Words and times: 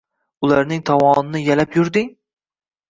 Ularning 0.47 0.81
tovonini 0.91 1.43
yalab 1.51 1.81
yurding?! 1.81 2.13